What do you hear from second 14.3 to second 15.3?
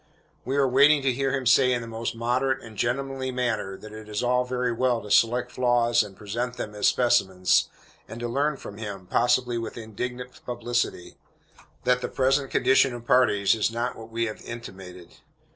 intimated.